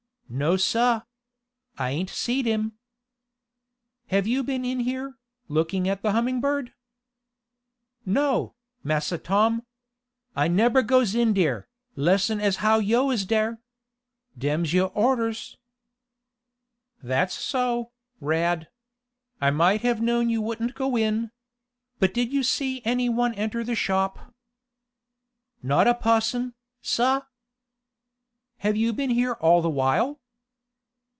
[0.33, 1.01] "No, sah.
[1.77, 2.77] I ain't seed him."
[4.07, 5.17] "Have you been in here,
[5.49, 6.73] looking at the Humming Bird?"
[8.05, 9.65] "No, Massa Tom.
[10.33, 11.67] I nebber goes in dere,
[11.97, 13.59] lessen as how yo' is dere.
[14.37, 15.57] Dem's yo' orders."
[17.03, 17.91] "That's so,
[18.21, 18.69] Rad.
[19.41, 21.31] I might have known you wouldn't go in.
[21.99, 24.33] But did you see any one enter the shop?"
[25.61, 27.23] "Not a pusson, sab."
[28.59, 30.19] "Have you been here all the while?"